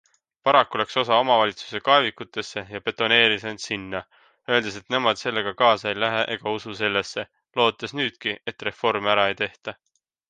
Paraku 0.47 0.79
läks 0.81 0.95
osa 1.01 1.17
omavalitsusi 1.23 1.81
kaevikutesse 1.89 2.63
ja 2.75 2.81
betoneeris 2.87 3.45
end 3.51 3.63
sinna, 3.65 4.01
öeldes, 4.55 4.79
et 4.81 4.89
nemad 4.95 5.21
sellega 5.23 5.53
kaasa 5.63 5.91
ei 5.93 5.99
lähe 6.05 6.25
ega 6.37 6.57
usu 6.61 6.75
sellesse, 6.83 7.27
lootes 7.61 7.95
nüüdki, 8.01 8.35
et 8.53 8.67
reformi 8.71 9.15
ära 9.17 9.31
ei 9.35 9.43
tehta. 9.45 9.79